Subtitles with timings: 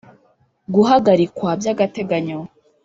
[0.73, 2.39] guhagarikwa by agateganyo